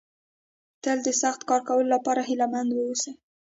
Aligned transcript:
تل 0.83 0.97
د 1.05 1.07
سخت 1.21 1.41
کار 1.49 1.61
کولو 1.67 1.87
لپاره 1.95 2.21
هيله 2.29 2.45
مند 2.53 2.69
ووسئ. 2.73 3.11